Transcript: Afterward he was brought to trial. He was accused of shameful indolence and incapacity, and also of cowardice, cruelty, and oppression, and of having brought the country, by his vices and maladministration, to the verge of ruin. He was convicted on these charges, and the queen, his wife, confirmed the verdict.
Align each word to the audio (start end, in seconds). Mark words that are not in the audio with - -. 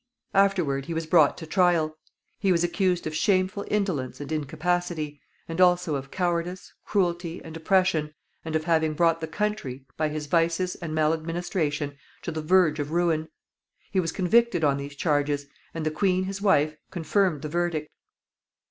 Afterward 0.33 0.85
he 0.85 0.95
was 0.95 1.05
brought 1.05 1.37
to 1.37 1.45
trial. 1.45 1.95
He 2.39 2.51
was 2.51 2.63
accused 2.63 3.05
of 3.05 3.15
shameful 3.15 3.65
indolence 3.69 4.19
and 4.19 4.31
incapacity, 4.31 5.21
and 5.47 5.61
also 5.61 5.93
of 5.93 6.09
cowardice, 6.09 6.73
cruelty, 6.87 7.39
and 7.43 7.55
oppression, 7.55 8.15
and 8.43 8.55
of 8.55 8.63
having 8.63 8.93
brought 8.95 9.21
the 9.21 9.27
country, 9.27 9.85
by 9.97 10.09
his 10.09 10.25
vices 10.25 10.73
and 10.73 10.95
maladministration, 10.95 11.97
to 12.23 12.31
the 12.31 12.41
verge 12.41 12.79
of 12.79 12.89
ruin. 12.89 13.27
He 13.91 13.99
was 13.99 14.11
convicted 14.11 14.63
on 14.63 14.77
these 14.77 14.95
charges, 14.95 15.45
and 15.71 15.85
the 15.85 15.91
queen, 15.91 16.23
his 16.23 16.41
wife, 16.41 16.75
confirmed 16.89 17.43
the 17.43 17.49
verdict. 17.49 17.87